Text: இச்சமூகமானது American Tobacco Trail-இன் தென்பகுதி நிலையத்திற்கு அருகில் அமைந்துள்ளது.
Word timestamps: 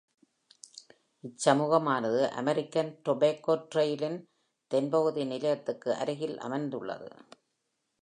இச்சமூகமானது 1.23 2.21
American 2.41 2.89
Tobacco 3.09 3.55
Trail-இன் 3.67 4.19
தென்பகுதி 4.71 5.25
நிலையத்திற்கு 5.25 5.93
அருகில் 5.95 6.37
அமைந்துள்ளது. 6.39 7.09